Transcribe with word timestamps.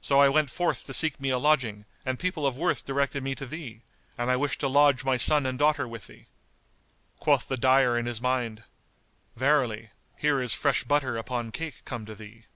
So 0.00 0.22
I 0.22 0.30
went 0.30 0.48
forth 0.48 0.86
to 0.86 0.94
seek 0.94 1.20
me 1.20 1.28
a 1.28 1.36
lodging, 1.36 1.84
and 2.06 2.18
people 2.18 2.46
of 2.46 2.56
worth 2.56 2.86
directed 2.86 3.22
me 3.22 3.34
to 3.34 3.44
thee, 3.44 3.82
and 4.16 4.30
I 4.30 4.36
wish 4.36 4.56
to 4.56 4.68
lodge 4.68 5.04
my 5.04 5.18
son 5.18 5.44
and 5.44 5.58
daughter 5.58 5.86
with 5.86 6.06
thee." 6.06 6.28
Quoth 7.18 7.46
the 7.46 7.58
dyer 7.58 7.98
in 7.98 8.06
his 8.06 8.22
mind, 8.22 8.62
"Verily, 9.36 9.90
here 10.16 10.40
is 10.40 10.54
fresh 10.54 10.84
butter 10.84 11.18
upon 11.18 11.52
cake 11.52 11.84
come 11.84 12.06
to 12.06 12.14
thee." 12.14 12.46